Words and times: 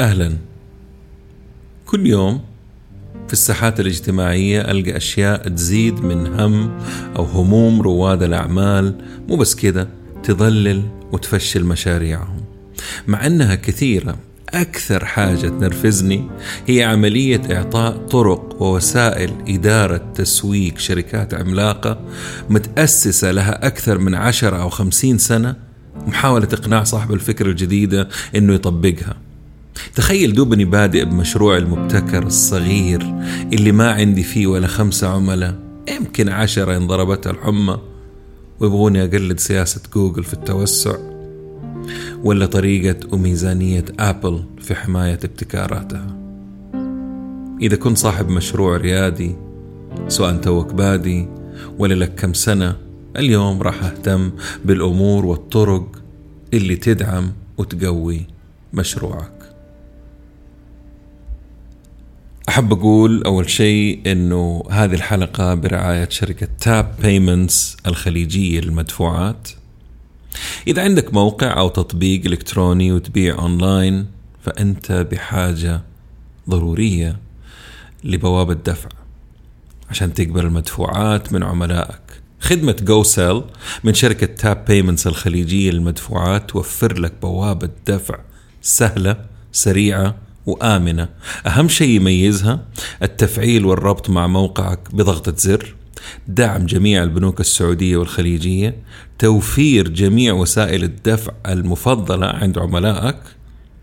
أهلا. 0.00 0.36
كل 1.86 2.06
يوم 2.06 2.40
في 3.26 3.32
الساحات 3.32 3.80
الاجتماعية 3.80 4.60
ألقى 4.60 4.96
أشياء 4.96 5.48
تزيد 5.48 6.00
من 6.00 6.40
هم 6.40 6.78
أو 7.16 7.24
هموم 7.24 7.82
رواد 7.82 8.22
الأعمال 8.22 8.94
مو 9.28 9.36
بس 9.36 9.54
كده 9.54 9.88
تضلل 10.22 10.82
وتفشل 11.12 11.64
مشاريعهم. 11.64 12.44
مع 13.06 13.26
أنها 13.26 13.54
كثيرة 13.54 14.16
أكثر 14.60 15.04
حاجة 15.04 15.48
تنرفزني 15.48 16.24
هي 16.66 16.82
عملية 16.82 17.40
إعطاء 17.50 17.96
طرق 17.96 18.62
ووسائل 18.62 19.30
إدارة 19.48 20.12
تسويق 20.14 20.78
شركات 20.78 21.34
عملاقة 21.34 22.00
متأسسة 22.50 23.30
لها 23.30 23.66
أكثر 23.66 23.98
من 23.98 24.14
عشرة 24.14 24.56
أو 24.56 24.68
خمسين 24.68 25.18
سنة 25.18 25.56
ومحاولة 26.06 26.48
إقناع 26.52 26.84
صاحب 26.84 27.12
الفكرة 27.12 27.50
الجديدة 27.50 28.08
إنه 28.36 28.54
يطبقها. 28.54 29.16
تخيل 29.94 30.32
دوبني 30.32 30.64
بادئ 30.64 31.04
بمشروع 31.04 31.56
المبتكر 31.56 32.22
الصغير 32.22 33.02
اللي 33.52 33.72
ما 33.72 33.90
عندي 33.90 34.22
فيه 34.22 34.46
ولا 34.46 34.66
خمسة 34.66 35.08
عملاء 35.08 35.54
يمكن 35.88 36.28
عشرة 36.28 36.76
إن 36.76 36.86
ضربتها 36.86 37.30
الحمى 37.30 37.78
ويبغوني 38.60 39.04
أقلد 39.04 39.38
سياسة 39.38 39.80
جوجل 39.94 40.24
في 40.24 40.34
التوسع. 40.34 41.15
ولا 42.24 42.46
طريقة 42.46 42.96
وميزانية 43.12 43.84
أبل 43.98 44.44
في 44.60 44.74
حماية 44.74 45.18
ابتكاراتها 45.24 46.16
إذا 47.62 47.76
كنت 47.76 47.98
صاحب 47.98 48.28
مشروع 48.28 48.76
ريادي 48.76 49.36
سواء 50.08 50.36
توك 50.36 50.74
بادي 50.74 51.28
ولا 51.78 51.94
لك 51.94 52.14
كم 52.14 52.34
سنة 52.34 52.76
اليوم 53.16 53.62
راح 53.62 53.84
أهتم 53.84 54.30
بالأمور 54.64 55.26
والطرق 55.26 56.02
اللي 56.54 56.76
تدعم 56.76 57.32
وتقوي 57.58 58.26
مشروعك. 58.72 59.32
أحب 62.48 62.72
أقول 62.72 63.22
أول 63.22 63.50
شيء 63.50 64.00
أنه 64.06 64.62
هذه 64.70 64.94
الحلقة 64.94 65.54
برعاية 65.54 66.08
شركة 66.08 66.48
Tap 66.60 66.94
Payments 67.02 67.76
الخليجية 67.86 68.60
للمدفوعات. 68.60 69.48
إذا 70.66 70.82
عندك 70.82 71.14
موقع 71.14 71.58
أو 71.58 71.68
تطبيق 71.68 72.26
إلكتروني 72.26 72.92
وتبيع 72.92 73.38
أونلاين 73.38 74.06
فأنت 74.42 74.92
بحاجة 74.92 75.82
ضرورية 76.50 77.18
لبوابة 78.04 78.54
دفع 78.54 78.88
عشان 79.90 80.14
تقبل 80.14 80.40
المدفوعات 80.40 81.32
من 81.32 81.42
عملائك. 81.42 82.00
خدمة 82.40 82.76
goSell 82.82 83.42
من 83.84 83.94
شركة 83.94 84.26
Tap 84.26 84.64
Payments 84.64 85.06
الخليجية 85.06 85.70
للمدفوعات 85.70 86.50
توفر 86.50 87.00
لك 87.00 87.12
بوابة 87.22 87.70
دفع 87.86 88.18
سهلة 88.62 89.16
سريعة 89.52 90.14
وآمنة. 90.46 91.08
أهم 91.46 91.68
شيء 91.68 91.88
يميزها 91.88 92.60
التفعيل 93.02 93.64
والربط 93.64 94.10
مع 94.10 94.26
موقعك 94.26 94.94
بضغطة 94.94 95.34
زر 95.36 95.74
دعم 96.28 96.66
جميع 96.66 97.02
البنوك 97.02 97.40
السعودية 97.40 97.96
والخليجية 97.96 98.76
توفير 99.18 99.88
جميع 99.88 100.32
وسائل 100.32 100.84
الدفع 100.84 101.32
المفضلة 101.46 102.26
عند 102.26 102.58
عملائك 102.58 103.18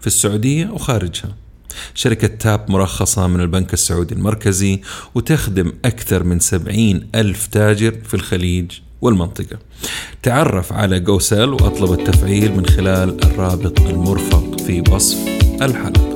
في 0.01 0.07
السعودية 0.07 0.69
وخارجها. 0.69 1.35
شركة 1.95 2.27
Tap 2.27 2.71
مرخصة 2.71 3.27
من 3.27 3.39
البنك 3.39 3.73
السعودي 3.73 4.15
المركزي 4.15 4.81
وتخدم 5.15 5.73
أكثر 5.85 6.23
من 6.23 6.39
سبعين 6.39 7.07
ألف 7.15 7.47
تاجر 7.47 7.95
في 8.03 8.13
الخليج 8.13 8.71
والمنطقة. 9.01 9.59
تعرف 10.23 10.73
على 10.73 10.99
goSell 10.99 11.49
وأطلب 11.49 11.99
التفعيل 11.99 12.57
من 12.57 12.65
خلال 12.65 13.23
الرابط 13.23 13.79
المرفق 13.79 14.59
في 14.59 14.83
وصف 14.91 15.17
الحلقة. 15.61 16.13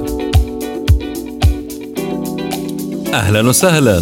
أهلا 3.13 3.50
وسهلا. 3.50 4.01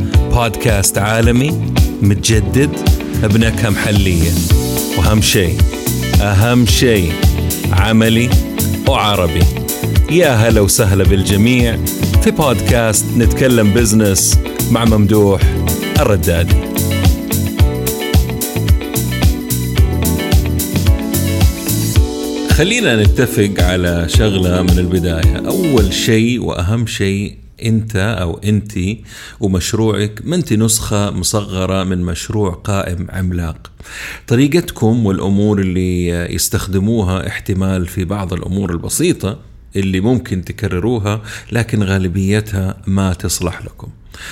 بودكاست 0.31 0.97
عالمي 0.97 1.51
متجدد 2.01 2.69
بنكهة 3.23 3.69
محلية 3.69 4.31
وأهم 4.97 5.21
شيء 5.21 5.57
أهم 6.21 6.65
شيء 6.65 7.11
عملي 7.71 8.29
وعربي. 8.87 9.43
يا 10.11 10.29
هلا 10.29 10.61
وسهلا 10.61 11.03
بالجميع 11.03 11.77
في 12.23 12.31
بودكاست 12.31 13.05
نتكلم 13.17 13.73
بزنس 13.73 14.39
مع 14.71 14.85
ممدوح 14.85 15.41
الردادي. 15.99 16.55
خلينا 22.49 23.03
نتفق 23.03 23.53
على 23.59 24.05
شغلة 24.09 24.61
من 24.61 24.79
البداية. 24.79 25.43
أول 25.47 25.93
شيء 25.93 26.43
وأهم 26.43 26.87
شيء 26.87 27.40
انت 27.65 27.95
أو 27.95 28.37
انت 28.37 28.73
ومشروعك 29.39 30.21
ما 30.23 30.35
انت 30.35 30.53
نسخة 30.53 31.11
مصغرة 31.11 31.83
من 31.83 32.01
مشروع 32.01 32.51
قائم 32.53 33.07
عملاق. 33.09 33.71
طريقتكم 34.27 35.05
والأمور 35.05 35.59
اللي 35.59 36.07
يستخدموها 36.07 37.27
احتمال 37.27 37.87
في 37.87 38.05
بعض 38.05 38.33
الأمور 38.33 38.71
البسيطة 38.71 39.39
اللي 39.75 39.99
ممكن 39.99 40.45
تكرروها 40.45 41.21
لكن 41.51 41.83
غالبيتها 41.83 42.77
ما 42.87 43.13
تصلح 43.13 43.61
لكم. 43.65 43.87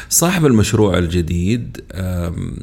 صاحب 0.09 0.45
المشروع 0.45 0.97
الجديد 0.97 1.81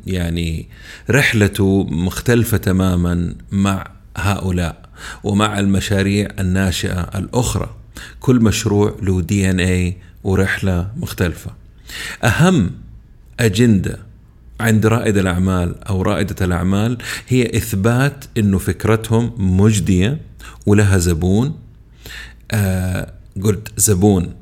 يعني 0.06 0.68
رحلته 1.10 1.84
مختلفة 1.84 2.56
تماما 2.56 3.34
مع 3.52 3.90
هؤلاء 4.16 4.88
ومع 5.24 5.58
المشاريع 5.58 6.28
الناشئة 6.40 7.00
الأخرى. 7.00 7.76
كل 8.20 8.36
مشروع 8.40 8.96
له 9.02 9.20
DNA 9.20 9.96
ورحلة 10.26 10.90
مختلفة. 10.96 11.50
أهم 12.24 12.70
أجندة 13.40 13.98
عند 14.60 14.86
رائد 14.86 15.16
الأعمال 15.16 15.84
أو 15.84 16.02
رائدة 16.02 16.46
الأعمال 16.46 16.98
هي 17.28 17.56
إثبات 17.56 18.24
إنه 18.38 18.58
فكرتهم 18.58 19.32
مجدية 19.60 20.20
ولها 20.66 20.98
زبون. 20.98 21.58
آه 22.50 23.12
قلت 23.42 23.68
زبون 23.76 24.34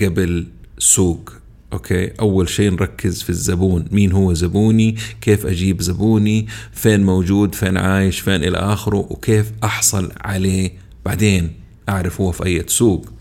قبل 0.00 0.46
سوق 0.78 1.32
okay؟ 1.72 2.06
أول 2.20 2.48
شيء 2.48 2.70
نركز 2.70 3.22
في 3.22 3.30
الزبون. 3.30 3.84
مين 3.90 4.12
هو 4.12 4.34
زبوني؟ 4.34 4.96
كيف 5.20 5.46
أجيب 5.46 5.82
زبوني؟ 5.82 6.46
فين 6.72 7.04
موجود؟ 7.04 7.54
فين 7.54 7.76
عايش؟ 7.76 8.20
فين 8.20 8.44
إلى 8.44 8.58
آخره؟ 8.58 8.96
وكيف 8.96 9.52
أحصل 9.64 10.12
عليه؟ 10.20 10.72
بعدين 11.04 11.52
أعرف 11.88 12.20
هو 12.20 12.32
في 12.32 12.46
أي 12.46 12.64
سوق. 12.66 13.12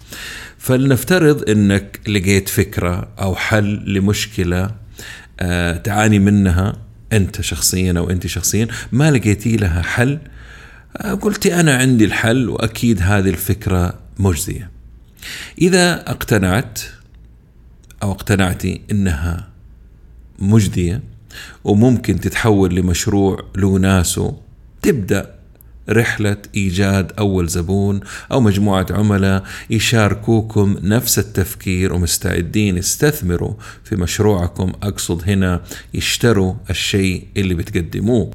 فلنفترض 0.58 1.50
إنك 1.50 2.00
لقيت 2.08 2.50
فكرة 2.50 3.08
أو 3.20 3.36
حل 3.36 3.94
لمشكلة 3.94 4.72
آه، 5.40 5.78
تعاني 5.78 6.20
منها 6.20 6.76
أنت 7.14 7.42
شخصيا 7.42 7.94
أو 7.98 8.10
أنت 8.10 8.28
شخصيا 8.28 8.68
ما 8.92 9.12
لقيتي 9.12 9.58
لها 9.58 9.82
حل 9.82 10.20
آه، 10.98 11.14
قلتي 11.14 11.60
أنا 11.60 11.78
عندي 11.78 12.06
الحل 12.06 12.50
وأكيد 12.50 13.02
هذه 13.02 13.30
الفكرة 13.30 14.00
مجزية. 14.20 14.72
إذا 15.62 16.12
اقتنعت 16.12 16.80
أو 18.04 18.12
اقتنعتي 18.12 18.82
إنها 18.92 19.48
مجديه 20.40 21.02
وممكن 21.64 22.20
تتحول 22.20 22.76
لمشروع 22.76 23.46
له 23.56 23.80
ناسه 23.80 24.38
تبدأ 24.82 25.37
رحلة 25.90 26.38
إيجاد 26.56 27.12
أول 27.20 27.48
زبون 27.48 28.00
أو 28.32 28.42
مجموعة 28.42 28.86
عملاء 28.90 29.44
يشاركوكم 29.70 30.76
نفس 30.84 31.20
التفكير 31.20 31.94
ومستعدين 31.94 32.78
يستثمروا 32.78 33.54
في 33.84 33.96
مشروعكم. 33.96 34.72
أقصد 34.84 35.30
هنا 35.30 35.62
يشتروا 35.94 36.54
الشيء 36.70 37.28
اللي 37.38 37.54
بتقدموه. 37.54 38.32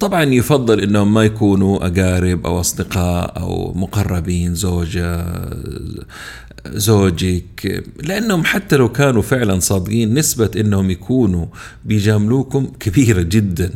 طبعا 0.00 0.24
يفضل 0.24 0.80
إنهم 0.80 1.14
ما 1.14 1.24
يكونوا 1.24 1.86
أقارب 1.86 2.46
أو 2.46 2.60
أصدقاء 2.60 3.40
أو 3.40 3.72
مقربين 3.74 4.54
زوجة 4.54 5.26
زوجك 6.66 7.84
لأنهم 8.02 8.44
حتى 8.44 8.76
لو 8.76 8.88
كانوا 8.88 9.22
فعلا 9.22 9.60
صادقين 9.60 10.14
نسبة 10.14 10.50
إنهم 10.56 10.90
يكونوا 10.90 11.46
بيجاملوكم 11.84 12.66
كبيرة 12.80 13.22
جدا. 13.22 13.70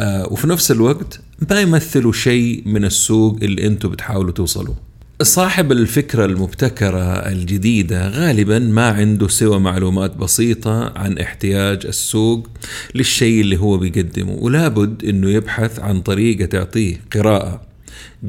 آه، 0.00 0.32
وفي 0.32 0.46
نفس 0.46 0.70
الوقت 0.70 1.20
ما 1.50 1.60
يمثلوا 1.60 2.12
شيء 2.12 2.62
من 2.66 2.84
السوق 2.84 3.38
اللي 3.42 3.66
أنتم 3.66 3.88
بتحاولوا 3.88 4.32
توصلوا 4.32 4.74
صاحب 5.22 5.72
الفكرة 5.72 6.24
المبتكرة 6.24 7.02
الجديدة 7.02 8.08
غالبا 8.08 8.58
ما 8.58 8.88
عنده 8.88 9.28
سوى 9.28 9.58
معلومات 9.60 10.16
بسيطة 10.16 10.98
عن 10.98 11.18
احتياج 11.18 11.86
السوق 11.86 12.48
للشيء 12.94 13.40
اللي 13.40 13.56
هو 13.56 13.78
بيقدمه 13.78 14.32
ولابد 14.32 15.04
إنه 15.04 15.30
يبحث 15.30 15.80
عن 15.80 16.00
طريقة 16.00 16.44
تعطيه 16.44 17.00
قراءة 17.14 17.62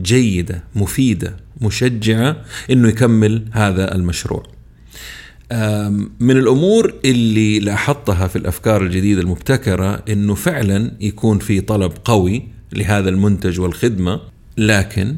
جيدة 0.01 0.63
مفيدة 0.75 1.38
مشجعة 1.62 2.42
إنه 2.71 2.88
يكمل 2.89 3.45
هذا 3.51 3.95
المشروع. 3.95 4.44
من 6.19 6.38
الأمور 6.38 6.94
اللي 7.06 7.59
لاحظتها 7.59 8.27
في 8.27 8.36
الأفكار 8.36 8.83
الجديدة 8.83 9.21
المبتكرة 9.21 10.04
إنه 10.09 10.36
فعلا 10.36 10.92
يكون 11.01 11.39
في 11.39 11.62
طلب 11.62 11.92
قوي 12.06 12.56
لهذا 12.73 13.09
المنتج 13.09 13.59
والخدمة 13.59 14.21
لكن 14.57 15.17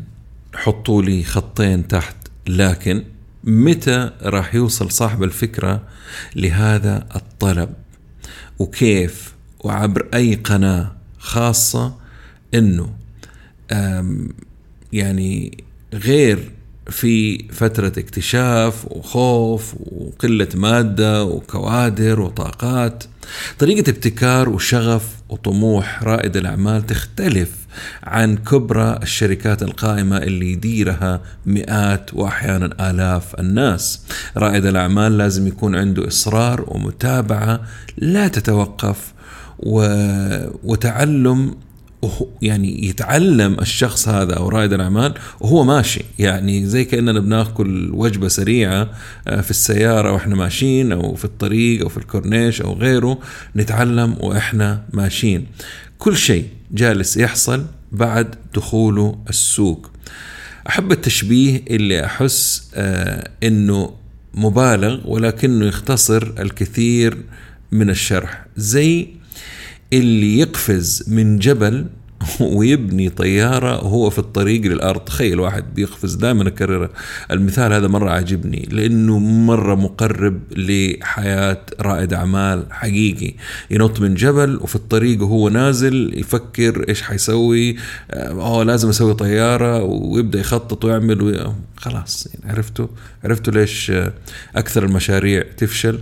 حطوا 0.55 1.01
لي 1.01 1.23
خطين 1.23 1.87
تحت 1.87 2.15
لكن 2.47 3.03
متى 3.43 4.11
راح 4.21 4.55
يوصل 4.55 4.91
صاحب 4.91 5.23
الفكرة 5.23 5.81
لهذا 6.35 7.07
الطلب؟ 7.15 7.69
وكيف؟ 8.59 9.33
وعبر 9.59 10.07
أي 10.13 10.35
قناة 10.35 10.95
خاصة 11.19 11.95
أنه 12.53 12.93
يعني 14.93 15.63
غير 15.93 16.51
في 16.89 17.45
فترة 17.51 17.93
اكتشاف 17.97 18.85
وخوف 18.85 19.75
وقلة 19.91 20.47
مادة 20.55 21.23
وكوادر 21.23 22.21
وطاقات 22.21 23.03
طريقة 23.59 23.89
ابتكار 23.89 24.49
وشغف 24.49 25.18
وطموح 25.29 26.03
رائد 26.03 26.37
الأعمال 26.37 26.85
تختلف 26.85 27.51
عن 28.03 28.37
كبرى 28.37 28.99
الشركات 29.03 29.63
القائمة 29.63 30.17
اللي 30.17 30.51
يديرها 30.51 31.21
مئات 31.45 32.13
وأحيانا 32.13 32.89
آلاف 32.89 33.39
الناس. 33.39 34.01
رائد 34.37 34.65
الأعمال 34.65 35.17
لازم 35.17 35.47
يكون 35.47 35.75
عنده 35.75 36.07
إصرار 36.07 36.63
ومتابعة 36.67 37.61
لا 37.97 38.27
تتوقف 38.27 39.13
و... 39.59 39.81
وتعلم 40.63 41.55
يعني 42.41 42.85
يتعلم 42.85 43.57
الشخص 43.59 44.07
هذا 44.07 44.33
أو 44.33 44.49
رائد 44.49 44.73
الاعمال 44.73 45.13
وهو 45.39 45.63
ماشي. 45.63 46.01
يعني 46.19 46.65
زي 46.65 46.85
كأننا 46.85 47.19
بنأكل 47.19 47.89
وجبة 47.93 48.27
سريعة 48.27 48.89
آه، 49.27 49.41
في 49.41 49.51
السيارة 49.51 50.11
وإحنا 50.11 50.35
ماشيين 50.35 50.91
أو 50.91 51.15
في 51.15 51.25
الطريق 51.25 51.81
أو 51.81 51.89
في 51.89 51.97
الكورنيش 51.97 52.61
أو 52.61 52.73
غيره 52.73 53.19
نتعلم 53.55 54.15
وإحنا 54.19 54.83
ماشيين. 54.93 55.45
كل 55.97 56.17
شيء 56.17 56.45
جالس 56.71 57.17
يحصل 57.17 57.65
بعد 57.91 58.35
دخوله 58.55 59.17
السوق. 59.29 59.91
أحب 60.69 60.91
التشبيه 60.91 61.63
اللي 61.69 62.05
أحس 62.05 62.69
آه 62.75 63.29
إنه 63.43 63.93
مبالغ 64.33 64.99
ولكنه 65.05 65.65
يختصر 65.65 66.33
الكثير 66.39 67.17
من 67.71 67.89
الشرح. 67.89 68.45
زي 68.57 69.18
اللي 69.93 70.39
يقفز 70.39 71.03
من 71.07 71.39
جبل 71.39 71.85
ويبني 72.41 73.09
طيارة 73.09 73.83
وهو 73.85 74.09
في 74.09 74.19
الطريق 74.19 74.61
للأرض. 74.61 74.99
تخيل 74.99 75.39
واحد 75.39 75.73
بيقفز 75.75 76.15
دائما 76.15 76.47
أكرر 76.47 76.89
المثال 77.31 77.73
هذا 77.73 77.87
مرة 77.87 78.09
عجبني 78.09 78.67
لأنه 78.71 79.19
مرة 79.19 79.75
مقرب 79.75 80.39
لحياة 80.51 81.61
رائد 81.81 82.13
أعمال 82.13 82.65
حقيقي. 82.71 83.33
ينط 83.71 83.99
من 83.99 84.13
جبل 84.15 84.59
وفي 84.61 84.75
الطريق 84.75 85.21
وهو 85.21 85.49
نازل 85.49 86.11
يفكر 86.15 86.85
إيش 86.89 87.01
حيسوي. 87.01 87.75
أوه 88.11 88.63
لازم 88.63 88.89
أسوي 88.89 89.13
طيارة 89.13 89.83
ويبدأ 89.83 90.39
يخطط 90.39 90.85
ويعمل 90.85 91.53
خلاص 91.77 92.27
يعني 92.33 92.51
عرفتوا؟ 92.51 92.87
عرفتوا 93.23 93.53
ليش 93.53 93.91
أكثر 94.55 94.85
المشاريع 94.85 95.43
تفشل؟ 95.57 95.99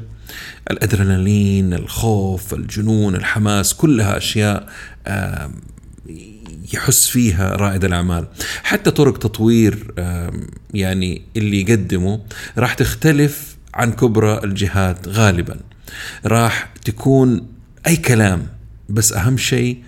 الأدرينالين 0.72 1.74
الخوف 1.74 2.54
الجنون 2.54 3.16
الحماس 3.16 3.74
كلها 3.74 4.18
أشياء 4.18 4.70
يحس 6.74 7.08
فيها 7.08 7.56
رائد 7.56 7.86
الأعمال. 7.86 8.28
حتى 8.64 8.92
طرق 8.92 9.18
تطوير 9.18 9.94
يعني 10.74 11.22
اللي 11.38 11.62
يقدمه 11.62 12.20
راح 12.58 12.74
تختلف 12.74 13.58
عن 13.74 13.92
كبرى 13.92 14.44
الجهات 14.44 15.08
غالبا. 15.08 15.60
راح 16.26 16.70
تكون 16.86 17.48
أي 17.88 17.96
كلام 17.96 18.48
بس 18.90 19.14
أهم 19.14 19.38
شيء 19.38 19.84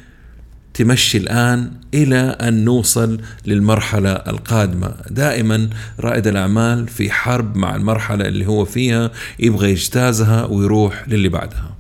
تمشي 0.80 1.18
الآن 1.18 1.72
إلى 1.94 2.20
أن 2.20 2.66
نوصل 2.66 3.20
للمرحلة 3.46 4.12
القادمة 4.12 4.96
دائما 5.10 5.70
رائد 6.00 6.28
الأعمال 6.28 6.88
في 6.88 7.12
حرب 7.12 7.58
مع 7.58 7.76
المرحلة 7.76 8.28
اللي 8.28 8.48
هو 8.48 8.66
فيها 8.66 9.12
يبغى 9.40 9.72
يجتازها 9.72 10.46
ويروح 10.46 11.10
للي 11.10 11.30
بعدها 11.30 11.76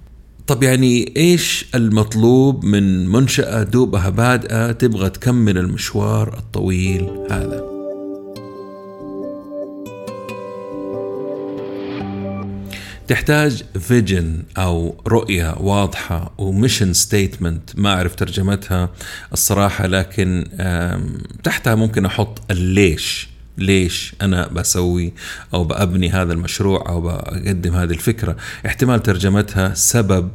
طب 0.47 0.63
يعني 0.63 1.13
إيش 1.17 1.65
المطلوب 1.75 2.65
من 2.65 3.07
منشأة 3.07 3.63
دوبها 3.63 4.09
بادئة 4.09 4.71
تبغى 4.71 5.09
تكمل 5.09 5.57
المشوار 5.57 6.37
الطويل 6.37 7.09
هذا؟ 7.31 7.68
تحتاج 13.09 13.63
vision 13.79 14.43
أو 14.57 15.01
رؤية 15.07 15.55
واضحة 15.59 16.31
و 16.37 16.44
mission 16.44 16.93
statement 16.93 17.69
ما 17.75 17.93
أعرف 17.93 18.15
ترجمتها 18.15 18.89
الصراحة 19.33 19.87
لكن 19.87 20.45
تحتها 21.43 21.75
ممكن 21.75 22.05
أحط 22.05 22.51
الليش 22.51 23.29
ليش 23.57 24.15
أنا 24.21 24.47
بسوي 24.47 25.13
أو 25.53 25.63
بأبني 25.63 26.09
هذا 26.09 26.33
المشروع 26.33 26.89
أو 26.89 27.01
بقدم 27.01 27.75
هذه 27.75 27.91
الفكرة. 27.91 28.37
احتمال 28.65 29.03
ترجمتها 29.03 29.73
سبب 29.73 30.29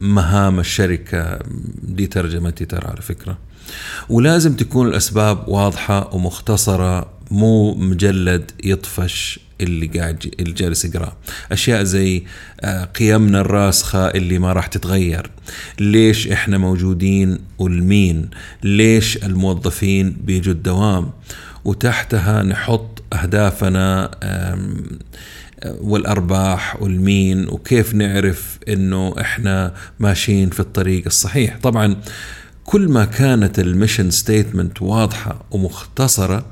مهام 0.00 0.60
الشركة. 0.60 1.38
دي 1.82 2.06
ترجمتي 2.06 2.64
ترى 2.64 2.86
على 2.86 3.02
فكرة. 3.02 3.38
ولازم 4.08 4.56
تكون 4.56 4.88
الأسباب 4.88 5.48
واضحة 5.48 6.14
ومختصرة 6.14 7.10
مو 7.30 7.74
مجلد 7.74 8.50
يطفش. 8.64 9.47
اللي 9.60 9.86
قاعد 9.86 10.34
اللي 10.40 10.52
جالس 10.52 10.84
يقراه 10.84 11.16
أشياء 11.52 11.82
زي 11.82 12.22
آه، 12.60 12.84
قيمنا 12.84 13.40
الراسخة 13.40 14.06
اللي 14.08 14.38
ما 14.38 14.52
راح 14.52 14.66
تتغير. 14.66 15.30
ليش 15.80 16.28
إحنا 16.28 16.58
موجودين 16.58 17.38
والمين؟ 17.58 18.30
ليش 18.62 19.16
الموظفين 19.16 20.16
بيجوا 20.24 20.52
الدوام؟ 20.54 21.10
وتحتها 21.64 22.42
نحط 22.42 23.02
أهدافنا 23.12 24.10
والأرباح 25.64 26.82
والمين 26.82 27.48
وكيف 27.48 27.94
نعرف 27.94 28.58
إنه 28.68 29.14
إحنا 29.20 29.74
ماشيين 30.00 30.50
في 30.50 30.60
الطريق 30.60 31.02
الصحيح. 31.06 31.58
طبعا 31.62 31.96
كل 32.64 32.88
ما 32.88 33.04
كانت 33.04 33.58
ال 33.58 33.64
mission 33.64 34.10
statement 34.10 34.82
واضحة 34.82 35.44
ومختصرة 35.50 36.46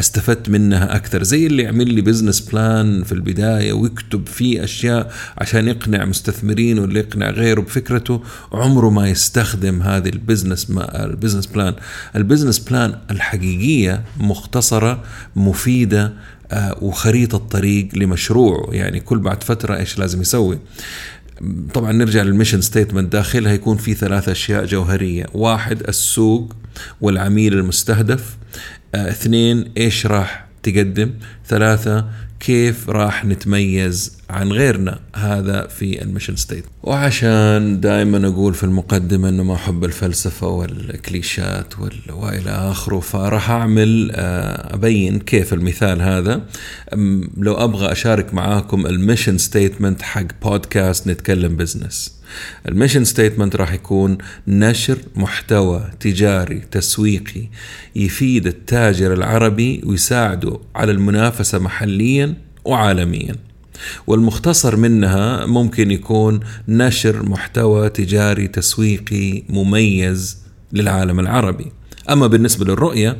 استفدت 0.00 0.48
منها 0.48 0.96
أكثر. 0.96 1.22
زي 1.22 1.46
اللي 1.46 1.62
يعمل 1.62 1.94
لي 1.94 2.00
بزنس 2.00 2.40
بلان 2.40 3.04
في 3.04 3.12
البداية 3.12 3.72
ويكتب 3.72 4.26
فيه 4.26 4.64
أشياء 4.64 5.12
عشان 5.38 5.68
يقنع 5.68 6.04
مستثمرين 6.04 6.78
ولا 6.78 6.98
يقنع 6.98 7.30
غيره 7.30 7.60
بفكرته 7.60 8.22
عمره 8.52 8.90
ما 8.90 9.08
يستخدم 9.08 9.82
هذه 9.82 10.08
ال 10.08 10.15
business 10.15 10.70
ما 10.70 11.04
ال 11.04 11.09
business 11.09 11.46
plan 11.46 11.74
ال 12.16 12.21
business 12.21 12.58
plan 12.58 12.98
الحقيقية 13.10 14.04
مختصرة 14.20 15.04
مفيدة 15.36 16.12
آه، 16.52 16.78
وخريطة 16.80 17.38
طريق 17.38 17.88
لمشروعه 17.94 18.70
يعني 18.72 19.00
كل 19.00 19.18
بعد 19.18 19.42
فترة 19.42 19.76
إيش 19.76 19.98
لازم 19.98 20.20
يسوي؟ 20.20 20.58
طبعا 21.74 21.92
نرجع 21.92 22.22
لل 22.22 22.30
mission 22.30 22.60
statement 22.60 23.12
داخلها 23.12 23.52
يكون 23.52 23.76
في 23.76 23.94
ثلاث 23.94 24.28
أشياء 24.28 24.64
جوهرية. 24.64 25.26
واحد 25.34 25.82
السوق 25.88 26.56
والعميل 27.00 27.54
المستهدف. 27.54 28.36
اثنين 28.94 29.72
إيش 29.76 30.06
راح 30.06 30.46
تقدم؟ 30.62 31.10
ثلاثة 31.46 32.04
كيف 32.40 32.90
راح 32.90 33.24
نتميز 33.24 34.18
عن 34.30 34.52
غيرنا؟ 34.52 35.00
هذا 35.16 35.66
في 35.66 36.02
ال 36.02 36.06
mission 36.06 36.36
state 36.36 36.64
وعشان 36.82 37.80
دائما 37.80 38.28
أقول 38.28 38.54
في 38.54 38.64
المقدمة 38.64 39.28
إنه 39.28 39.42
ما 39.42 39.54
أحب 39.54 39.84
الفلسفة 39.84 40.48
والكليشات 40.48 41.74
والى 42.10 42.50
آخره 42.50 43.00
فراح 43.00 43.50
أعمل 43.50 44.10
آه، 44.14 44.74
أبين 44.74 45.18
كيف 45.18 45.52
المثال 45.52 46.02
هذا. 46.02 46.42
لو 47.36 47.54
أبغى 47.54 47.92
أشارك 47.92 48.34
معاكم 48.34 48.86
ال 48.86 48.93
mission 48.93 49.38
statement 49.38 50.02
حق 50.02 50.26
بودكاست 50.42 51.06
نتكلم 51.08 51.56
بزنس 51.56 52.19
ال 52.68 52.73
mission 52.73 53.04
statement 53.04 53.56
راح 53.56 53.72
يكون 53.72 54.18
نشر 54.48 54.98
محتوى 55.16 55.90
تجاري 56.00 56.62
تسويقي 56.70 57.48
يفيد 57.96 58.46
التاجر 58.46 59.12
العربي 59.12 59.82
ويساعده 59.86 60.58
على 60.74 60.92
المنافسة 60.92 61.58
محليا 61.58 62.34
وعالميا. 62.64 63.34
والمختصر 64.06 64.76
منها 64.76 65.46
ممكن 65.46 65.90
يكون 65.90 66.40
نشر 66.68 67.28
محتوى 67.28 67.88
تجاري 67.88 68.48
تسويقي 68.48 69.42
مميز 69.48 70.38
للعالم 70.72 71.20
العربي. 71.20 71.72
أما 72.10 72.26
بالنسبة 72.26 72.64
للرؤية 72.64 73.16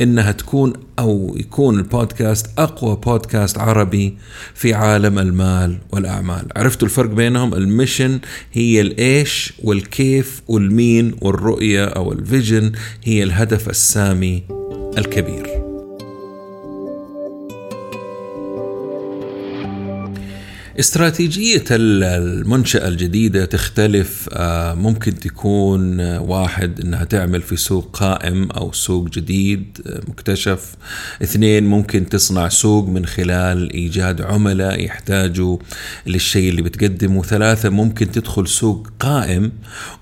إنها 0.00 0.32
تكون 0.32 0.72
أو 0.98 1.34
يكون 1.36 1.78
البودكاست 1.78 2.46
أقوى 2.58 2.96
بودكاست 2.96 3.58
عربي 3.58 4.18
في 4.54 4.74
عالم 4.74 5.18
المال 5.18 5.78
والأعمال. 5.92 6.48
عرفتوا 6.56 6.88
الفرق 6.88 7.10
بينهم؟ 7.10 7.54
ال 7.54 7.62
mission 7.62 8.20
هي 8.52 8.80
الإيش 8.80 9.52
والكيف 9.64 10.42
والمين 10.48 11.16
والرؤية 11.20 11.84
أو 11.84 12.12
ال 12.12 12.21
vision 12.21 12.72
هي 13.04 13.22
الهدف 13.22 13.68
السامي 13.68 14.42
الكبير. 14.98 15.63
استراتيجية 20.80 21.64
المنشأة 21.70 22.88
الجديدة 22.88 23.44
تختلف 23.44 24.28
آه، 24.32 24.74
ممكن 24.74 25.14
تكون 25.14 26.00
آه، 26.00 26.20
واحد 26.20 26.80
إنها 26.80 27.04
تعمل 27.04 27.42
في 27.42 27.56
سوق 27.56 27.96
قائم 27.96 28.50
أو 28.50 28.72
سوق 28.72 29.08
جديد 29.08 29.78
آه، 29.86 30.00
مكتشف. 30.08 30.74
اثنين 31.22 31.64
ممكن 31.66 32.08
تصنع 32.08 32.48
سوق 32.48 32.88
من 32.88 33.06
خلال 33.06 33.72
إيجاد 33.72 34.22
عملاء 34.22 34.84
يحتاجوا 34.84 35.58
للشيء 36.06 36.50
اللي 36.50 36.62
بتقدمه. 36.62 37.22
ثلاثة 37.22 37.68
ممكن 37.68 38.10
تدخل 38.10 38.48
سوق 38.48 38.88
قائم 39.00 39.52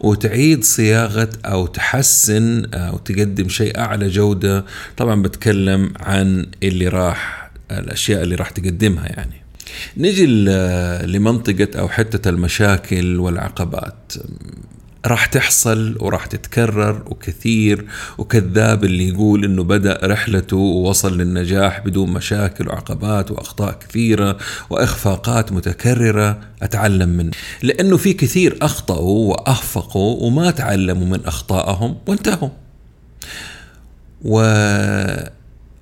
وتعيد 0.00 0.64
صياغة 0.64 1.30
أو 1.44 1.66
تحسن 1.66 2.64
أو 2.74 2.98
تقدم 2.98 3.48
شيء 3.48 3.78
أعلى 3.78 4.08
جودة. 4.08 4.64
طبعا 4.96 5.22
بتكلم 5.22 5.92
عن 6.00 6.46
اللي 6.62 6.88
راح 6.88 7.50
الأشياء 7.70 8.22
اللي 8.22 8.34
راح 8.34 8.50
تقدمها 8.50 9.06
يعني. 9.06 9.41
نجي 9.96 10.26
لمنطقة 11.06 11.68
أو 11.78 11.88
حتة 11.88 12.28
المشاكل 12.28 13.20
والعقبات. 13.20 14.12
راح 15.06 15.26
تحصل 15.26 15.96
وراح 16.00 16.26
تتكرر 16.26 17.02
وكثير 17.06 17.86
وكذاب 18.18 18.84
اللي 18.84 19.08
يقول 19.08 19.44
إنه 19.44 19.64
بدأ 19.64 19.98
رحلته 20.04 20.56
ووصل 20.56 21.18
للنجاح 21.18 21.80
بدون 21.80 22.10
مشاكل 22.10 22.68
وعقبات 22.68 23.30
وأخطاء 23.30 23.78
كثيرة 23.78 24.38
وإخفاقات 24.70 25.52
متكررة. 25.52 26.40
أتعلم 26.62 27.08
منه 27.08 27.30
لأنه 27.62 27.96
في 27.96 28.12
كثير 28.12 28.58
أخطأوا 28.62 29.30
وأخفقوا 29.30 30.22
وما 30.22 30.50
تعلموا 30.50 31.06
من 31.06 31.24
أخطائهم 31.24 31.98
وانتهوا. 32.06 32.50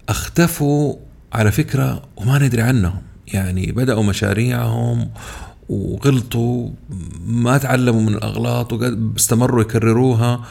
وأختفوا 0.08 0.94
على 1.32 1.52
فكرة 1.52 2.02
وما 2.16 2.38
ندري 2.38 2.62
عنهم. 2.62 3.09
يعني 3.34 3.72
بدأوا 3.72 4.02
مشاريعهم 4.02 5.10
وغلطوا 5.68 6.70
ما 7.26 7.58
تعلموا 7.58 8.00
من 8.00 8.14
الأغلاط 8.14 8.72
واستمروا 8.72 9.62
يكرروها. 9.62 10.44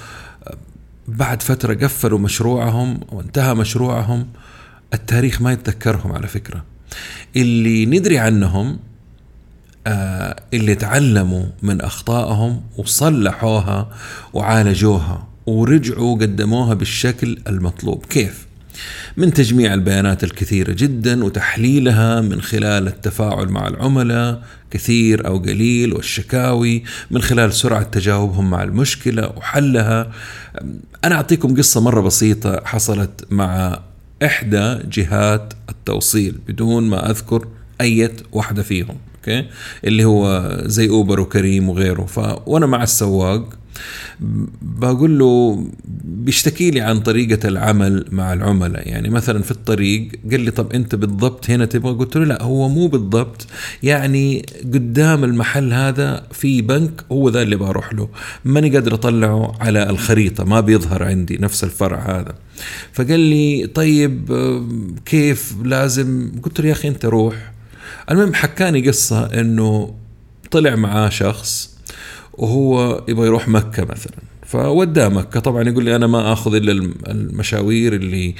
بعد 1.07 1.41
فترة 1.41 1.73
قفلوا 1.73 2.19
مشروعهم 2.19 2.99
وانتهى 3.11 3.53
مشروعهم. 3.53 4.27
التاريخ 4.93 5.41
ما 5.41 5.51
يتذكرهم 5.51 6.11
على 6.11 6.27
فكرة. 6.27 6.63
اللي 7.35 7.85
ندري 7.85 8.17
عنهم 8.17 8.79
آه، 9.87 10.41
اللي 10.53 10.75
تعلموا 10.75 11.45
من 11.61 11.81
أخطائهم 11.81 12.61
وصلحوها 12.77 13.89
وعالجوها 14.33 15.27
ورجعوا 15.45 16.15
قدموها 16.15 16.73
بالشكل 16.73 17.37
المطلوب. 17.47 18.05
كيف؟ 18.05 18.48
من 19.17 19.33
تجميع 19.33 19.73
البيانات 19.73 20.23
الكثيرة 20.23 20.71
جدا 20.71 21.23
وتحليلها 21.23 22.21
من 22.21 22.41
خلال 22.41 22.87
التفاعل 22.87 23.47
مع 23.49 23.67
العملاء 23.67 24.43
كثير 24.71 25.27
أو 25.27 25.37
قليل 25.37 25.93
والشكاوي 25.93 26.83
من 27.11 27.21
خلال 27.21 27.53
سرعة 27.53 27.83
تجاوبهم 27.83 28.49
مع 28.49 28.63
المشكلة 28.63 29.33
وحلها. 29.37 30.11
أنا 31.03 31.15
أعطيكم 31.15 31.57
قصة 31.57 31.81
مرة 31.81 32.01
بسيطة 32.01 32.61
حصلت 32.65 33.25
مع 33.29 33.79
إحدى 34.23 34.77
جهات 34.91 35.53
التوصيل 35.69 36.35
بدون 36.47 36.83
ما 36.83 37.09
أذكر 37.11 37.47
أية 37.81 38.13
واحدة 38.31 38.63
فيهم 38.63 38.97
أوكي؟ 39.15 39.47
اللي 39.85 40.05
هو 40.05 40.57
زي 40.65 40.89
أوبر 40.89 41.19
وكريم 41.19 41.69
وغيره. 41.69 42.05
فوأنا 42.05 42.65
مع 42.65 42.83
السواق 42.83 43.49
بقول 44.61 45.19
له 45.19 45.63
بيشتكي 46.03 46.71
لي 46.71 46.81
عن 46.81 46.99
طريقة 46.99 47.47
العمل 47.47 48.05
مع 48.11 48.33
العملاء. 48.33 48.87
يعني 48.87 49.09
مثلا 49.09 49.43
في 49.43 49.51
الطريق 49.51 50.11
قال 50.31 50.41
لي 50.41 50.51
طب 50.51 50.73
أنت 50.73 50.95
بالضبط 50.95 51.49
هنا 51.49 51.65
تبغى؟ 51.65 51.93
قلت 51.93 52.17
له 52.17 52.25
لا 52.25 52.43
هو 52.43 52.69
مو 52.69 52.87
بالضبط. 52.87 53.47
يعني 53.83 54.45
قدام 54.63 55.23
المحل 55.23 55.73
هذا 55.73 56.27
في 56.31 56.61
بنك 56.61 57.05
هو 57.11 57.29
ذا 57.29 57.41
اللي 57.41 57.55
بروح 57.55 57.93
له. 57.93 58.09
ماني 58.45 58.69
قادر 58.69 58.93
أطلعه 58.93 59.55
على 59.59 59.89
الخريطة 59.89 60.43
ما 60.43 60.59
بيظهر 60.59 61.03
عندي 61.03 61.37
نفس 61.37 61.63
الفرع 61.63 62.19
هذا. 62.19 62.35
فقال 62.93 63.19
لي 63.19 63.67
طيب 63.67 64.31
كيف 65.05 65.53
لازم؟ 65.63 66.31
قلت 66.43 66.61
له 66.61 66.67
يا 66.67 66.71
أخي 66.71 66.87
أنت 66.87 67.05
روح. 67.05 67.51
المهم 68.11 68.33
حكاني 68.33 68.87
قصة 68.87 69.25
إنه 69.25 69.95
طلع 70.51 70.75
معاه 70.75 71.09
شخص 71.09 71.78
وهو 72.39 73.01
يبغى 73.07 73.27
يروح 73.27 73.47
مكة 73.47 73.83
مثلا. 73.83 74.13
فوداه 74.45 75.07
مكة. 75.07 75.39
طبعا 75.39 75.63
يقول 75.63 75.83
لي 75.83 75.95
أنا 75.95 76.07
ما 76.07 76.33
أخذ 76.33 76.55
إلا 76.55 76.71
المشاوير 77.07 77.93
اللي 77.93 78.35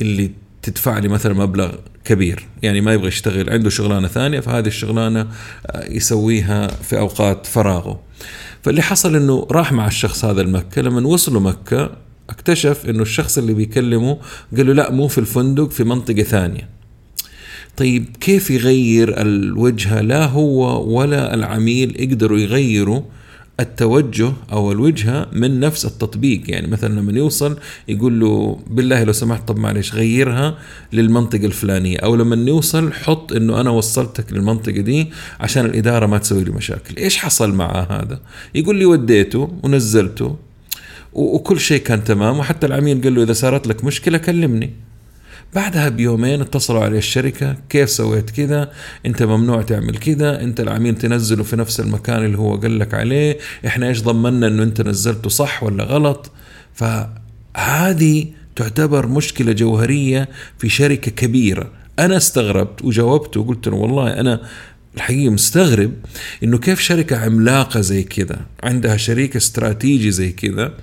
اللي 0.00 0.30
تدفع 0.62 0.98
لي 0.98 1.08
مثلا 1.08 1.34
مبلغ 1.34 1.72
كبير. 2.04 2.46
يعني 2.62 2.80
ما 2.80 2.92
يبغى 2.92 3.08
يشتغل. 3.08 3.50
عنده 3.50 3.70
شغلانة 3.70 4.08
ثانية 4.08 4.40
فهذه 4.40 4.66
الشغلانة 4.66 5.20
آه، 5.66 5.90
يسويها 5.90 6.66
في 6.66 6.98
أوقات 6.98 7.46
فراغه. 7.46 8.00
فاللي 8.62 8.82
حصل 8.82 9.16
إنه 9.16 9.46
راح 9.50 9.72
مع 9.72 9.86
الشخص 9.86 10.24
هذا 10.24 10.42
المكة 10.42 10.82
لما 10.82 11.08
وصلوا 11.08 11.40
مكة 11.40 11.90
اكتشف 12.30 12.86
إنه 12.88 13.02
الشخص 13.02 13.38
اللي 13.38 13.54
بيكلمه 13.54 14.18
قال 14.56 14.66
له 14.66 14.72
لا 14.72 14.90
مو 14.90 15.08
في 15.08 15.18
الفندق 15.18 15.70
في 15.70 15.84
منطقة 15.84 16.22
ثانية. 16.22 16.68
طيب 17.76 18.16
كيف 18.20 18.50
يغير 18.50 19.20
الوجهة 19.20 20.00
لا 20.00 20.26
هو 20.26 20.84
ولا 20.98 21.34
العميل 21.34 22.00
يقدروا 22.00 22.38
يغيروا 22.38 23.02
التوجه 23.60 24.32
أو 24.52 24.72
الوجهه 24.72 25.28
من 25.32 25.60
نفس 25.60 25.86
التطبيق. 25.86 26.42
يعني 26.50 26.66
مثلا 26.66 27.00
لما 27.00 27.18
يوصل 27.18 27.58
يقول 27.88 28.20
له 28.20 28.60
بالله 28.66 29.04
لو 29.04 29.12
سمحت 29.12 29.48
طب 29.48 29.58
معلش 29.58 29.94
غيرها 29.94 30.58
للمنطقة 30.92 31.46
الفلانية. 31.46 31.98
أو 31.98 32.16
لما 32.16 32.50
يوصل 32.50 32.92
حط 32.92 33.32
إنه 33.32 33.60
أنا 33.60 33.70
وصلتك 33.70 34.32
للمنطقة 34.32 34.80
دي 34.80 35.10
عشان 35.40 35.64
الإدارة 35.64 36.06
ما 36.06 36.18
تسوي 36.18 36.44
لي 36.44 36.50
مشاكل. 36.50 36.96
إيش 36.96 37.16
حصل 37.16 37.54
مع 37.54 37.86
هذا؟ 37.90 38.20
يقول 38.54 38.76
لي 38.76 38.84
وديته 38.84 39.52
ونزلته 39.62 40.36
وكل 41.12 41.60
شيء 41.60 41.82
كان 41.82 42.04
تمام. 42.04 42.38
وحتى 42.38 42.66
العميل 42.66 43.02
قال 43.02 43.14
له 43.14 43.22
إذا 43.22 43.32
صارت 43.32 43.66
لك 43.66 43.84
مشكلة 43.84 44.18
كلمني. 44.18 44.70
بعدها 45.54 45.88
بيومين 45.88 46.40
اتصلوا 46.40 46.84
على 46.84 46.98
الشركة 46.98 47.56
كيف 47.68 47.90
سويت 47.90 48.30
كذا 48.30 48.72
أنت 49.06 49.22
ممنوع 49.22 49.62
تعمل 49.62 49.96
كذا 49.96 50.40
أنت 50.40 50.60
العميل 50.60 50.94
تنزله 50.94 51.44
في 51.44 51.56
نفس 51.56 51.80
المكان 51.80 52.24
اللي 52.24 52.38
هو 52.38 52.56
قال 52.56 52.78
لك 52.78 52.94
عليه 52.94 53.38
إحنا 53.66 53.88
إيش 53.88 54.02
ضمننا 54.02 54.46
إنه 54.46 54.62
أنت 54.62 54.80
نزلته 54.80 55.30
صح 55.30 55.62
ولا 55.62 55.84
غلط؟ 55.84 56.30
فهذه 56.74 58.26
تعتبر 58.56 59.06
مشكلة 59.06 59.52
جوهرية 59.52 60.28
في 60.58 60.68
شركة 60.68 61.10
كبيرة. 61.10 61.70
أنا 61.98 62.16
استغربت 62.16 62.84
وجاوبت 62.84 63.36
وقلت 63.36 63.68
له 63.68 63.76
والله 63.76 64.20
أنا 64.20 64.40
الحقيقة 64.96 65.30
مستغرب 65.30 65.92
إنه 66.42 66.58
كيف 66.58 66.80
شركة 66.80 67.16
عملاقة 67.16 67.80
زي 67.80 68.02
كذا 68.02 68.40
عندها 68.62 68.96
شريك 68.96 69.36
استراتيجي 69.36 70.10
زي 70.10 70.30
كذا 70.30 70.74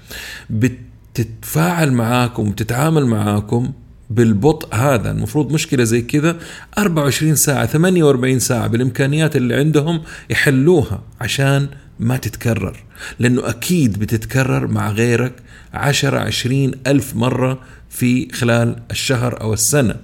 بتتفاعل 0.50 1.92
معاكم 1.92 2.50
وتتعامل 2.50 3.06
معاكم 3.06 3.72
بالبطء 4.10 4.76
هذا. 4.76 5.12
المفروض 5.12 5.52
مشكلة 5.52 5.84
زي 5.84 6.02
كذا 6.02 6.38
24 6.78 7.36
ساعة 7.36 7.66
48 7.66 8.40
ساعة 8.40 8.68
بالإمكانيات 8.68 9.36
اللي 9.36 9.56
عندهم 9.56 10.02
يحلوها 10.30 11.02
عشان 11.22 11.68
ما 12.00 12.18
تتكرر. 12.18 12.84
لأنه 13.20 13.50
أكيد 13.50 14.00
بتتكرر 14.00 14.68
مع 14.68 14.92
غيرك 14.92 15.34
10 15.74 16.20
20 16.20 16.72
ألف 16.88 17.16
مرة 17.16 17.60
في 17.90 18.32
خلال 18.32 18.76
الشهر 18.92 19.42
أو 19.42 19.54
السنة. 19.54 19.96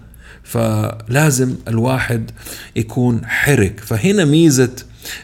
فلازم 0.43 1.55
الواحد 1.67 2.31
يكون 2.75 3.25
حرك. 3.25 3.79
فهنا 3.79 4.25
ميزة 4.25 4.75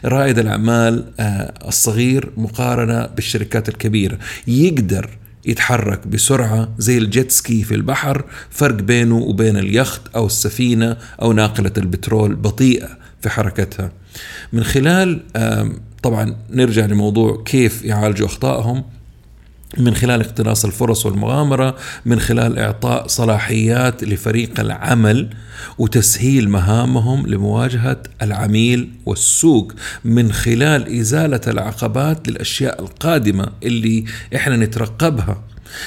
رائد 0.04 0.38
الأعمال 0.38 1.04
آه، 1.20 1.54
الصغير 1.68 2.30
مقارنة 2.36 3.06
بالشركات 3.06 3.68
الكبيرة. 3.68 4.18
يقدر 4.46 5.10
يتحرك 5.46 6.06
بسرعة 6.06 6.68
زي 6.78 6.98
ال 6.98 7.06
jet 7.06 7.30
ski 7.30 7.62
في 7.62 7.74
البحر 7.74 8.24
فرق 8.50 8.74
بينه 8.74 9.16
وبين 9.16 9.56
اليخت 9.56 10.02
أو 10.16 10.26
السفينة 10.26 10.96
أو 11.22 11.32
ناقلة 11.32 11.72
البترول 11.76 12.34
بطيئة 12.34 12.88
في 13.20 13.30
حركتها. 13.30 13.92
من 14.52 14.64
خلال 14.64 15.20
طبعا 16.02 16.36
نرجع 16.50 16.86
لموضوع 16.86 17.42
كيف 17.44 17.84
يعالجوا 17.84 18.26
أخطائهم. 18.26 18.84
من 19.78 19.94
خلال 19.94 20.20
اقتناص 20.20 20.64
الفرص 20.64 21.06
والمغامرة 21.06 21.76
من 22.06 22.20
خلال 22.20 22.58
إعطاء 22.58 23.06
صلاحيات 23.06 24.04
لفريق 24.04 24.60
العمل 24.60 25.28
وتسهيل 25.78 26.48
مهامهم 26.48 27.26
لمواجهة 27.26 28.02
العميل 28.22 28.90
والسوق 29.06 29.72
من 30.04 30.32
خلال 30.32 30.98
إزالة 31.00 31.40
العقبات 31.48 32.28
للأشياء 32.28 32.80
القادمة 32.82 33.48
اللي 33.62 34.04
إحنا 34.36 34.56
نترقبها 34.56 35.42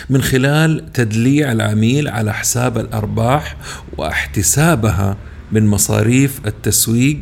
من 0.09 0.21
خلال 0.21 0.91
تدليع 0.93 1.51
العميل 1.51 2.07
على 2.07 2.33
حساب 2.33 2.77
الأرباح 2.77 3.57
واحتسابها 3.97 5.17
من 5.51 5.67
مصاريف 5.67 6.39
التسويق 6.45 7.19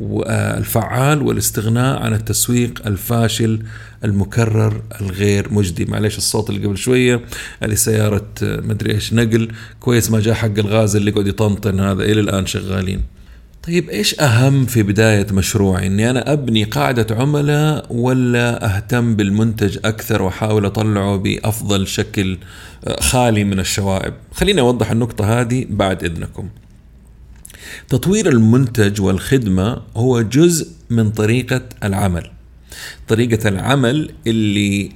الفعال 0.00 1.22
والاستغناء 1.22 2.02
عن 2.02 2.12
التسويق 2.12 2.86
الفاشل 2.86 3.62
المكرر 4.04 4.82
الغير 5.00 5.52
مجدي. 5.52 5.84
معلش 5.84 6.18
الصوت 6.18 6.50
اللي 6.50 6.66
قبل 6.66 6.76
شوية 6.76 7.20
اللي 7.62 7.76
سيارة 7.76 8.28
مدري 8.42 8.94
إيش 8.94 9.12
نقل. 9.12 9.48
كويس 9.80 10.10
ما 10.10 10.20
جاء 10.20 10.34
حق 10.34 10.58
الغاز 10.58 10.96
اللي 10.96 11.10
قاعد 11.10 11.26
يطنطن 11.26 11.80
هذا. 11.80 12.02
إلى 12.02 12.20
الآن 12.20 12.46
شغالين. 12.46 13.02
طيب 13.66 13.90
إيش 13.90 14.20
أهم 14.20 14.66
في 14.66 14.82
بداية 14.82 15.26
مشروعي؟ 15.32 15.86
إني 15.86 16.10
أنا 16.10 16.32
أبني 16.32 16.64
قاعدة 16.64 17.06
عملاء 17.16 17.86
ولا 17.90 18.76
أهتم 18.76 19.16
بالمنتج 19.16 19.78
أكثر 19.84 20.22
وأحاول 20.22 20.66
أطلعه 20.66 21.16
بأفضل 21.16 21.86
شكل 21.86 22.38
آه، 22.84 23.00
خالي 23.00 23.44
من 23.44 23.60
الشوائب؟ 23.60 24.14
خليني 24.32 24.60
أوضح 24.60 24.90
النقطة 24.90 25.40
هذه 25.40 25.66
بعد 25.70 26.04
إذنكم. 26.04 26.48
تطوير 27.88 28.28
المنتج 28.28 29.00
والخدمة 29.00 29.82
هو 29.96 30.22
جزء 30.22 30.68
من 30.90 31.10
طريقة 31.10 31.62
العمل. 31.84 32.30
طريقة 33.08 33.48
العمل 33.48 34.10
اللي 34.26 34.90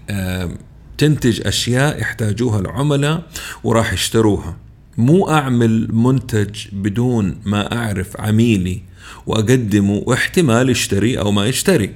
تنتج 0.98 1.46
أشياء 1.46 2.00
يحتاجوها 2.00 2.60
العملاء 2.60 3.22
وراح 3.64 3.92
يشتروها. 3.92 4.56
مو 4.98 5.28
أعمل 5.28 5.94
منتج 5.94 6.56
بدون 6.72 7.38
ما 7.44 7.76
أعرف 7.76 8.20
عميلي 8.20 8.82
وأقدمه 9.26 10.02
واحتمال 10.06 10.70
يشتري 10.70 11.18
أو 11.18 11.32
ما 11.32 11.46
يشتري. 11.46 11.94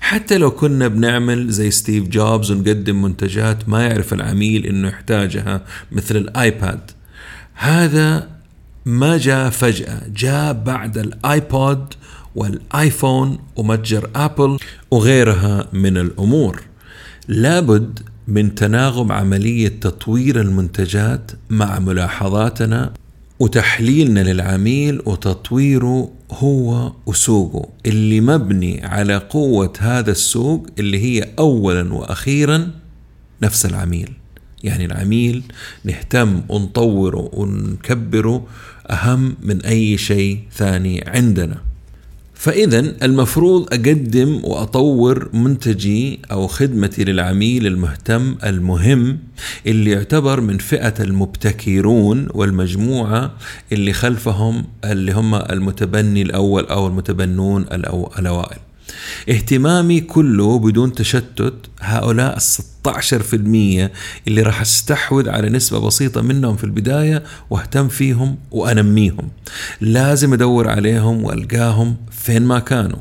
حتى 0.00 0.38
لو 0.38 0.50
كنا 0.50 0.88
بنعمل 0.88 1.50
زي 1.50 1.70
ستيف 1.70 2.08
جوبز 2.08 2.50
ونقدم 2.50 3.02
منتجات 3.02 3.68
ما 3.68 3.82
يعرف 3.86 4.12
العميل 4.12 4.66
إنه 4.66 4.88
يحتاجها 4.88 5.64
مثل 5.92 6.16
الآيباد. 6.16 6.90
هذا 7.54 8.28
ما 8.86 9.16
جاء 9.18 9.50
فجأة 9.50 10.02
جاء 10.16 10.52
بعد 10.52 10.98
الآيبود 10.98 11.94
والآيفون 12.34 13.38
ومتجر 13.56 14.10
آبل 14.16 14.58
وغيرها 14.90 15.68
من 15.72 15.96
الأمور. 15.96 16.62
لابد 17.28 17.98
من 18.28 18.54
تناغم 18.54 19.12
عملية 19.12 19.68
تطوير 19.68 20.40
المنتجات 20.40 21.30
مع 21.50 21.78
ملاحظاتنا 21.78 22.92
وتحليلنا 23.38 24.20
للعميل 24.20 25.02
وتطويره 25.06 26.10
هو 26.30 26.92
وسوقه. 27.06 27.68
اللي 27.86 28.20
مبني 28.20 28.86
على 28.86 29.16
قوة 29.16 29.72
هذا 29.78 30.10
السوق 30.10 30.66
اللي 30.78 30.98
هي 30.98 31.28
أولا 31.38 31.94
وأخيرا 31.94 32.70
نفس 33.42 33.66
العميل. 33.66 34.19
يعني 34.64 34.84
العميل 34.84 35.42
نهتم 35.84 36.42
ونطوره 36.48 37.30
ونكبره 37.32 38.46
أهم 38.90 39.36
من 39.42 39.62
أي 39.62 39.98
شيء 39.98 40.40
ثاني 40.52 41.04
عندنا. 41.06 41.56
فإذا 42.34 42.78
المفروض 43.02 43.74
أقدم 43.74 44.40
وأطور 44.44 45.28
منتجي 45.32 46.20
أو 46.32 46.46
خدمتي 46.46 47.04
للعميل 47.04 47.66
المهتم 47.66 48.36
المهم 48.44 49.18
اللي 49.66 49.90
يعتبر 49.90 50.40
من 50.40 50.58
فئة 50.58 50.94
المبتكرون 51.00 52.28
والمجموعة 52.34 53.32
اللي 53.72 53.92
خلفهم 53.92 54.64
اللي 54.84 55.12
هم 55.12 55.34
المتبني 55.34 56.22
الأول 56.22 56.66
أو 56.66 56.86
المتبنون 56.86 57.62
الأوائل. 58.18 58.58
اهتمامي 59.28 60.00
كله 60.00 60.58
بدون 60.58 60.92
تشتت 60.92 61.54
هؤلاء 61.80 62.36
ال 62.36 62.40
16% 62.40 63.90
اللي 64.28 64.42
راح 64.42 64.60
أستحوذ 64.60 65.28
على 65.28 65.48
نسبة 65.48 65.78
بسيطة 65.78 66.20
منهم 66.20 66.56
في 66.56 66.64
البداية 66.64 67.22
وأهتم 67.50 67.88
فيهم 67.88 68.38
وأنميهم. 68.50 69.30
لازم 69.80 70.32
أدور 70.32 70.68
عليهم 70.68 71.24
وألقاهم 71.24 71.96
فين 72.10 72.42
ما 72.42 72.58
كانوا. 72.58 72.98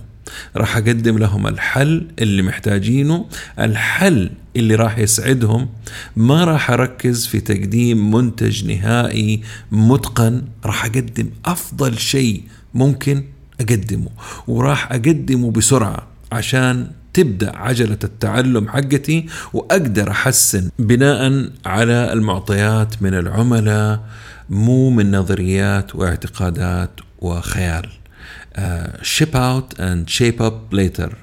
راح 0.56 0.78
أقدم 0.78 1.18
لهم 1.18 1.48
الحل 1.48 2.08
اللي 2.20 2.42
محتاجينه 2.42 3.26
الحل 3.60 4.30
اللي 4.56 4.76
راح 4.76 4.98
يسعدهم. 4.98 5.70
ما 6.16 6.44
راح 6.44 6.72
أركز 6.72 7.26
في 7.26 7.40
تقديم 7.40 8.12
منتج 8.12 8.66
نهائي 8.66 9.42
متقن 9.72 10.42
راح 10.66 10.86
أقدم 10.86 11.30
أفضل 11.46 12.00
شيء 12.00 12.44
ممكن 12.74 13.24
أقدمه 13.62 14.10
وراح 14.48 14.92
أقدمه 14.92 15.52
بسرعة 15.52 16.08
عشان 16.32 16.88
تبدأ 17.14 17.58
عجلة 17.58 17.98
التعلم 18.04 18.68
حقتي 18.70 19.26
وأقدر 19.54 20.12
أحسن 20.12 20.70
بناء 20.80 21.50
على 21.66 22.14
المعطيات 22.14 23.02
من 23.02 23.14
العملاء 23.14 24.04
مو 24.50 24.90
من 24.90 25.16
نظريات 25.16 25.96
واعتقادات 25.96 26.92
وخيال. 27.20 27.90
ship 29.02 29.36
out 29.36 29.80
and 29.80 30.10
shape 30.10 30.42
up 30.42 30.74
later 30.74 31.18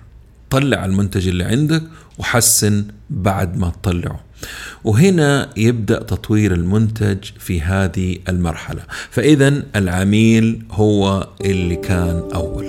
طلع 0.51 0.85
المنتج 0.85 1.29
اللي 1.29 1.45
عندك 1.45 1.83
وحسن 2.19 2.85
بعد 3.11 3.57
ما 3.57 3.71
تطلعه. 3.71 4.26
وهنا 4.85 5.49
يبدأ 5.57 6.03
تطوير 6.03 6.55
المنتج 6.55 7.19
في 7.39 7.61
هذه 7.61 8.17
المرحلة. 8.29 8.83
فاذا 9.11 9.63
العميل 9.77 10.63
هو 10.71 11.29
اللي 11.45 11.77
كان 11.77 12.23
أول. 12.35 12.67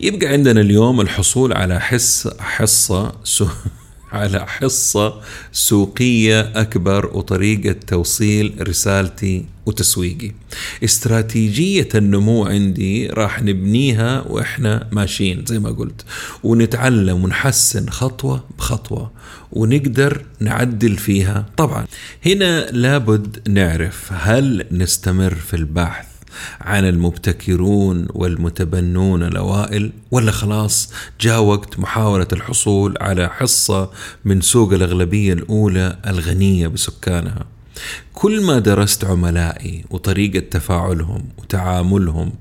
يبقى 0.00 0.26
عندنا 0.26 0.60
اليوم 0.60 1.00
الحصول 1.00 1.52
على 1.52 1.80
حس 1.80 2.28
حصة 2.38 3.12
على 4.12 4.46
حصة 4.46 5.20
سوقية 5.52 6.40
أكبر 6.40 7.06
وطريقة 7.06 7.72
توصيل 7.86 8.68
رسالتي 8.68 9.44
وتسويقي. 9.66 10.32
استراتيجية 10.84 11.88
النمو 11.94 12.44
عندي 12.46 13.06
راح 13.06 13.42
نبنيها 13.42 14.24
وإحنا 14.28 14.88
ماشيين 14.92 15.44
زي 15.46 15.58
ما 15.58 15.70
قلت. 15.70 16.04
ونتعلم 16.42 17.24
ونحسن 17.24 17.90
خطوة 17.90 18.44
بخطوة 18.58 19.10
ونقدر 19.52 20.24
نعدل 20.40 20.96
فيها. 20.96 21.46
طبعا 21.56 21.86
هنا 22.26 22.70
لابد 22.70 23.48
نعرف 23.48 24.12
هل 24.12 24.66
نستمر 24.72 25.34
في 25.34 25.54
البحث 25.56 26.09
عن 26.60 26.84
المبتكرون 26.84 28.06
والمتبنون 28.14 29.22
الأوائل 29.22 29.92
ولا 30.10 30.32
خلاص 30.32 30.92
جاء 31.20 31.40
وقت 31.40 31.78
محاولة 31.78 32.28
الحصول 32.32 32.94
على 33.00 33.28
حصة 33.28 33.90
من 34.24 34.40
سوق 34.40 34.72
الأغلبية 34.72 35.32
الأولى 35.32 35.98
الغنية 36.06 36.66
بسكانها. 36.68 37.44
كل 38.12 38.42
ما 38.44 38.58
درست 38.58 39.04
عملائي 39.04 39.84
وطريقة 39.90 40.38
تفاعلهم 40.38 41.24
وتعاملهم 41.38 42.32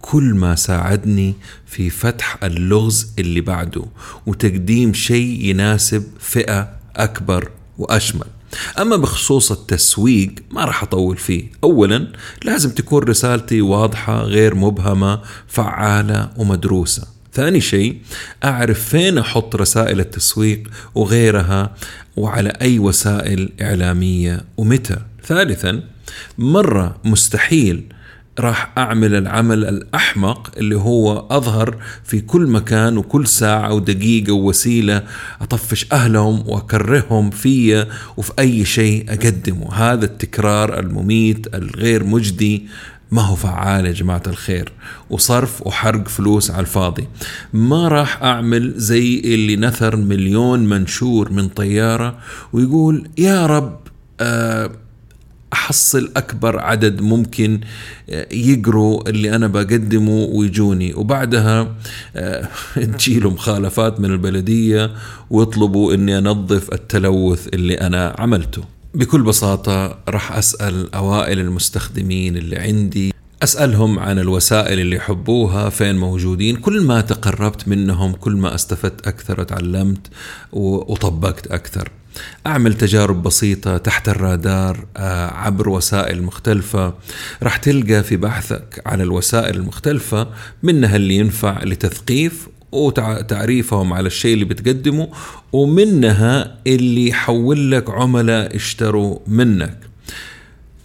كل 0.00 0.34
ما 0.34 0.54
ساعدني 0.54 1.34
في 1.66 1.90
فتح 1.90 2.38
اللغز 2.44 3.12
اللي 3.18 3.40
بعده 3.40 3.84
وتقديم 4.26 4.94
شيء 4.94 5.44
يناسب 5.44 6.04
فئة 6.20 6.68
أكبر 6.96 7.50
وأشمل. 7.78 8.26
أما 8.80 8.96
بخصوص 8.96 9.52
التسويق 9.52 10.34
ما 10.50 10.64
راح 10.64 10.82
أطول 10.82 11.16
فيه. 11.16 11.44
أولا 11.64 12.12
لازم 12.44 12.70
تكون 12.70 13.02
رسالتي 13.02 13.60
واضحة 13.60 14.22
غير 14.22 14.54
مبهمة 14.54 15.20
فعالة 15.48 16.30
ومدروسة. 16.36 17.06
ثاني 17.32 17.60
شيء 17.60 17.98
أعرف 18.44 18.88
فين 18.88 19.18
أحط 19.18 19.56
رسائل 19.56 20.00
التسويق 20.00 20.62
وغيرها 20.94 21.74
وعلى 22.16 22.52
أي 22.62 22.78
وسائل 22.78 23.52
إعلامية 23.60 24.44
ومتى. 24.56 24.96
ثالثا 25.26 25.82
مرة 26.38 26.96
مستحيل 27.04 27.93
راح 28.40 28.72
أعمل 28.78 29.14
العمل 29.14 29.64
الأحمق 29.64 30.50
اللي 30.56 30.76
هو 30.76 31.26
أظهر 31.30 31.76
في 32.04 32.20
كل 32.20 32.46
مكان 32.46 32.98
وكل 32.98 33.26
ساعة 33.26 33.72
ودقيقة 33.72 34.32
ووسيلة 34.32 35.02
أطفش 35.40 35.86
أهلهم 35.92 36.48
وأكرههم 36.48 37.30
في 37.30 37.86
وفي 38.16 38.32
أي 38.38 38.64
شيء 38.64 39.04
أقدمه. 39.08 39.74
هذا 39.74 40.04
التكرار 40.04 40.78
المميت 40.78 41.54
الغير 41.54 42.04
مجدي 42.04 42.66
ما 43.10 43.22
هو 43.22 43.34
فعال 43.34 43.86
يا 43.86 43.92
جماعة 43.92 44.22
الخير. 44.26 44.72
وصرف 45.10 45.66
وحرق 45.66 46.08
فلوس 46.08 46.50
على 46.50 46.60
الفاضي. 46.60 47.08
ما 47.52 47.88
راح 47.88 48.22
أعمل 48.22 48.72
زي 48.76 49.18
اللي 49.18 49.56
نثر 49.56 49.96
مليون 49.96 50.60
منشور 50.60 51.32
من 51.32 51.48
طيارة 51.48 52.18
ويقول 52.52 53.08
يا 53.18 53.46
رب 53.46 53.80
آه 54.20 54.70
أحصل 55.54 56.10
أكبر 56.16 56.58
عدد 56.58 57.00
ممكن 57.00 57.60
يقروا 58.32 59.08
اللي 59.08 59.36
أنا 59.36 59.46
بقدمه 59.46 60.28
ويجوني. 60.32 60.94
وبعدها 60.94 61.74
تجيله 62.98 63.30
مخالفات 63.30 64.00
من 64.00 64.10
البلدية 64.10 64.90
ويطلبوا 65.30 65.94
إني 65.94 66.18
أنظف 66.18 66.72
التلوث 66.72 67.48
اللي 67.54 67.74
أنا 67.74 68.14
عملته. 68.18 68.64
بكل 68.94 69.22
بساطة 69.22 69.98
راح 70.08 70.32
أسأل 70.32 70.94
أوائل 70.94 71.38
المستخدمين 71.38 72.36
اللي 72.36 72.56
عندي 72.56 73.13
أسألهم 73.44 73.98
عن 73.98 74.18
الوسائل 74.18 74.80
اللي 74.80 74.96
يحبوها 74.96 75.68
فين 75.68 75.96
موجودين؟ 75.96 76.56
كل 76.56 76.80
ما 76.80 77.00
تقربت 77.00 77.68
منهم 77.68 78.12
كل 78.12 78.32
ما 78.32 78.54
استفدت 78.54 79.06
أكثر 79.06 79.40
وتعلمت 79.40 80.06
وطبقت 80.52 81.46
أكثر. 81.46 81.88
أعمل 82.46 82.74
تجارب 82.74 83.22
بسيطة 83.22 83.76
تحت 83.76 84.08
الرادار 84.08 84.86
آه، 84.96 85.26
عبر 85.26 85.68
وسائل 85.68 86.22
مختلفة. 86.22 86.94
راح 87.42 87.56
تلقى 87.56 88.02
في 88.02 88.16
بحثك 88.16 88.82
عن 88.86 89.00
الوسائل 89.00 89.56
المختلفة 89.56 90.28
منها 90.62 90.96
اللي 90.96 91.16
ينفع 91.16 91.64
لتثقيف 91.64 92.48
وتعريفهم 92.72 93.92
على 93.92 94.06
الشيء 94.06 94.34
اللي 94.34 94.44
بتقدمه 94.44 95.08
ومنها 95.52 96.58
اللي 96.66 97.08
يحول 97.08 97.72
لك 97.72 97.90
عملاء 97.90 98.56
اشتروا 98.56 99.18
منك. 99.26 99.78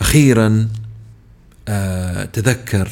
أخيرا 0.02 0.48
آه 0.48 0.88
تذكر 2.34 2.91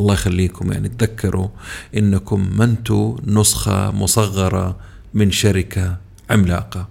الله 0.00 0.14
يخليكم 0.14 0.72
يعني 0.72 0.88
تذكروا 0.88 1.48
إنكم 1.96 2.50
ما 2.56 2.64
أنتم 2.64 3.16
نسخة 3.26 3.90
مصغرة 3.90 4.76
من 5.14 5.30
شركة 5.30 5.96
عملاقة. 6.30 6.88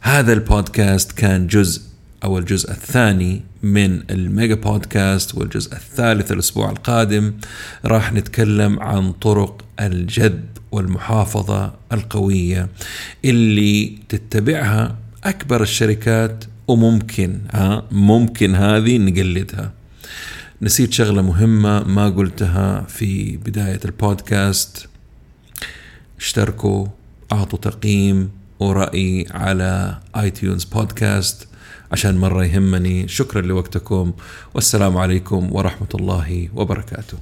هذا 0.00 0.32
البودكاست 0.32 1.12
كان 1.12 1.46
جزء 1.46 1.82
أو 2.24 2.38
الجزء 2.38 2.70
الثاني 2.70 3.42
من 3.62 4.10
الميجا 4.10 4.54
بودكاست 4.54 5.34
والجزء 5.34 5.72
الثالث 5.72 6.32
الأسبوع 6.32 6.70
القادم 6.70 7.32
راح 7.84 8.12
نتكلم 8.12 8.80
عن 8.80 9.12
طرق 9.12 9.64
الجذب 9.80 10.44
والمحافظة 10.72 11.74
القوية 11.92 12.68
اللي 13.24 13.98
تتبعها 14.08 14.96
أكبر 15.24 15.62
الشركات 15.62 16.44
وممكن 16.68 17.38
ها 17.52 17.84
ممكن 17.90 18.54
هذه 18.54 18.98
نقلدها. 18.98 19.72
نسيت 20.64 20.92
شغلة 20.92 21.22
مهمة 21.22 21.84
ما 21.84 22.08
قلتها 22.08 22.80
في 22.88 23.36
بداية 23.36 23.80
البودكاست. 23.84 24.88
اشتركوا 26.18 26.86
أعطوا 27.32 27.58
تقييم 27.58 28.30
ورأي 28.60 29.26
على 29.30 29.98
اي 30.16 30.30
تيونز 30.30 30.64
بودكاست 30.64 31.48
عشان 31.92 32.18
مرة 32.18 32.44
يهمني. 32.44 33.08
شكرا 33.08 33.40
لوقتكم. 33.40 34.12
والسلام 34.54 34.96
عليكم 34.96 35.48
ورحمة 35.52 35.88
الله 35.94 36.48
وبركاته. 36.54 37.18